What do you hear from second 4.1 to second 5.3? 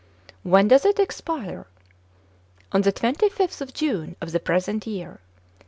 of the present year.